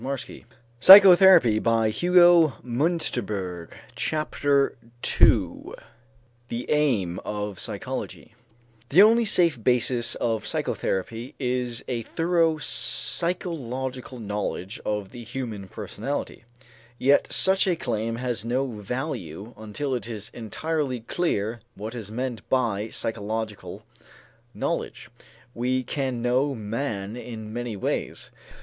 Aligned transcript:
PART 0.03 0.23
I 0.27 0.33
THE 0.33 0.43
PSYCHOLOGICAL 0.79 1.61
BASIS 1.61 2.07
OF 2.17 3.01
PSYCHOTHERAPY 3.95 4.77
II 5.21 5.73
THE 6.49 6.71
AIM 6.71 7.19
OF 7.23 7.59
PSYCHOLOGY 7.59 8.33
The 8.89 9.03
only 9.03 9.23
safe 9.25 9.63
basis 9.63 10.15
of 10.15 10.47
psychotherapy 10.47 11.35
is 11.37 11.85
a 11.87 12.01
thorough 12.01 12.57
psychological 12.57 14.17
knowledge 14.19 14.79
of 14.83 15.11
the 15.11 15.23
human 15.23 15.67
personality. 15.67 16.45
Yet 16.97 17.31
such 17.31 17.67
a 17.67 17.75
claim 17.75 18.15
has 18.15 18.43
no 18.43 18.65
value 18.71 19.53
until 19.55 19.93
it 19.93 20.09
is 20.09 20.31
entirely 20.33 21.01
clear 21.01 21.59
what 21.75 21.93
is 21.93 22.09
meant 22.09 22.49
by 22.49 22.89
psychological 22.89 23.85
knowledge. 24.55 25.11
We 25.53 25.83
can 25.83 26.23
know 26.23 26.55
man 26.55 27.15
in 27.15 27.53
many 27.53 27.75
ways. 27.75 28.31